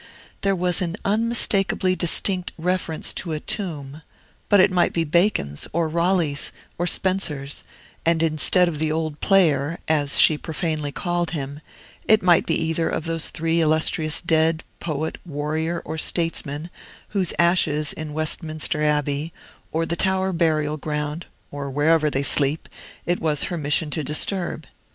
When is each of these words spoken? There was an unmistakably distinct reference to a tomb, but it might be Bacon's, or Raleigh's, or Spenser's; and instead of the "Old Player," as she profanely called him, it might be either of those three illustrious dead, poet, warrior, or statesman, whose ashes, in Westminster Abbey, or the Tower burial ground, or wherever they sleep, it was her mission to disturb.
There 0.41 0.55
was 0.55 0.81
an 0.81 0.97
unmistakably 1.05 1.95
distinct 1.95 2.53
reference 2.57 3.13
to 3.13 3.33
a 3.33 3.39
tomb, 3.39 4.01
but 4.49 4.59
it 4.59 4.71
might 4.71 4.93
be 4.93 5.03
Bacon's, 5.03 5.67
or 5.73 5.87
Raleigh's, 5.87 6.51
or 6.79 6.87
Spenser's; 6.87 7.63
and 8.03 8.23
instead 8.23 8.67
of 8.67 8.79
the 8.79 8.91
"Old 8.91 9.19
Player," 9.21 9.77
as 9.87 10.19
she 10.19 10.39
profanely 10.39 10.91
called 10.91 11.29
him, 11.37 11.61
it 12.07 12.23
might 12.23 12.47
be 12.47 12.55
either 12.59 12.89
of 12.89 13.05
those 13.05 13.29
three 13.29 13.61
illustrious 13.61 14.21
dead, 14.21 14.63
poet, 14.79 15.19
warrior, 15.23 15.83
or 15.85 15.99
statesman, 15.99 16.71
whose 17.09 17.31
ashes, 17.37 17.93
in 17.93 18.11
Westminster 18.11 18.81
Abbey, 18.81 19.31
or 19.71 19.85
the 19.85 19.95
Tower 19.95 20.33
burial 20.33 20.77
ground, 20.77 21.27
or 21.51 21.69
wherever 21.69 22.09
they 22.09 22.23
sleep, 22.23 22.67
it 23.05 23.19
was 23.19 23.43
her 23.43 23.55
mission 23.57 23.91
to 23.91 24.03
disturb. 24.03 24.65